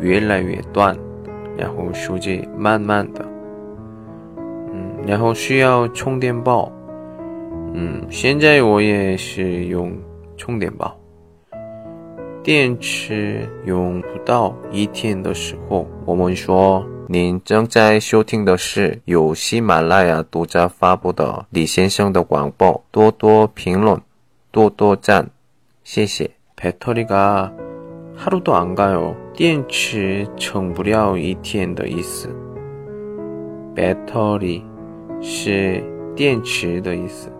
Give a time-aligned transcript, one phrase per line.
[0.00, 0.96] 越来越短，
[1.56, 3.24] 然后手机慢慢的，
[4.72, 6.70] 嗯，然后需要充电宝，
[7.72, 9.92] 嗯，现在我也是用
[10.36, 10.96] 充电宝。
[12.42, 23.98] 电池用不到一天的时候，我们说您正在收听的是由喜马拉雅独家发布的李先生的广播，多多评论，
[24.50, 25.30] 多多赞，
[25.84, 26.30] 谢谢。
[26.56, 27.50] 배터리가
[28.18, 32.28] 하루도안가요电池撑不了一天的意思。
[33.74, 34.62] 배터리
[35.20, 35.82] 是
[36.14, 37.32] 电池的意思，